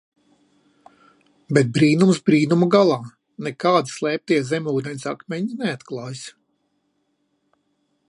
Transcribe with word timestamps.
Bet 1.57 1.69
brīnums 1.75 2.21
brīnuma 2.31 2.71
galā, 2.77 2.97
nekādi 3.49 3.95
slēptie 3.99 4.41
zemūdens 4.55 5.09
akmeņi 5.15 5.63
neatklājas. 5.65 6.27